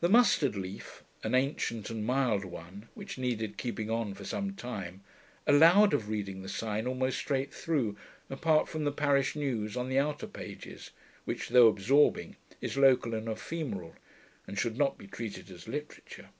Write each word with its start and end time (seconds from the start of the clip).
The 0.00 0.08
mustard 0.08 0.56
leaf, 0.56 1.04
an 1.22 1.34
ancient 1.34 1.90
and 1.90 2.02
mild 2.02 2.46
one, 2.46 2.88
which 2.94 3.18
needed 3.18 3.58
keeping 3.58 3.90
on 3.90 4.14
for 4.14 4.24
some 4.24 4.54
time, 4.54 5.04
allowed 5.46 5.92
of 5.92 6.08
reading 6.08 6.40
the 6.40 6.48
Sign 6.48 6.86
almost 6.86 7.18
straight 7.18 7.52
through, 7.52 7.94
apart 8.30 8.70
from 8.70 8.84
the 8.84 8.90
parish 8.90 9.36
news 9.36 9.76
on 9.76 9.90
the 9.90 9.98
outer 9.98 10.26
pages, 10.26 10.92
which, 11.26 11.50
though 11.50 11.68
absorbing, 11.68 12.36
is 12.62 12.78
local 12.78 13.12
and 13.12 13.28
ephemeral, 13.28 13.94
and 14.46 14.58
should 14.58 14.78
not 14.78 14.96
be 14.96 15.06
treated 15.06 15.50
as 15.50 15.68
literature. 15.68 16.30